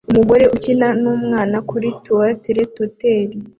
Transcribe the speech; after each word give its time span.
Umugore 0.09 0.45
ukina 0.55 0.87
numwana 1.01 1.57
kuri 1.69 1.87
teeter-totter 2.03 3.27